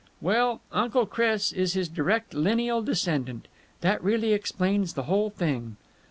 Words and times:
"Well, 0.19 0.61
Uncle 0.71 1.05
Chris 1.05 1.51
is 1.51 1.73
his 1.73 1.87
direct 1.87 2.33
lineal 2.33 2.81
descendant. 2.81 3.47
That 3.81 4.03
really 4.03 4.33
explains 4.33 4.93
the 4.93 5.03
whole 5.03 5.29
thing." 5.29 5.75